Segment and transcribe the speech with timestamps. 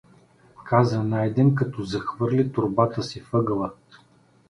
[0.65, 3.71] —каза Найден, като захвърли торбата си в ъгъла.